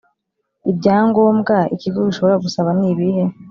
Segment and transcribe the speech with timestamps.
[0.71, 3.23] ibya ngombwa ikigo gishobora gusaba nibihe